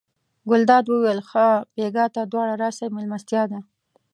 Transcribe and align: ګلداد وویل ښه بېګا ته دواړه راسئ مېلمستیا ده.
ګلداد 0.49 0.85
وویل 0.87 1.19
ښه 1.29 1.47
بېګا 1.75 2.05
ته 2.15 2.21
دواړه 2.31 2.53
راسئ 2.61 2.87
مېلمستیا 2.95 3.43
ده. 3.51 3.59